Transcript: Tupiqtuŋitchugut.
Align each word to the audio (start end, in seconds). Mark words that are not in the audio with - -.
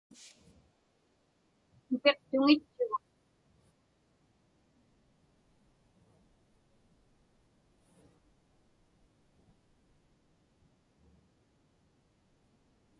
Tupiqtuŋitchugut. 1.87 3.05